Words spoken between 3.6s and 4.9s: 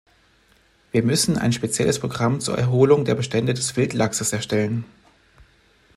Wildlachses erstellen.